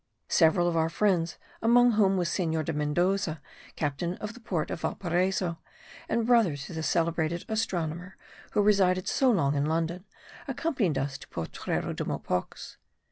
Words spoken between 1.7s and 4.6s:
whom was Senor de Mendoza, captain of the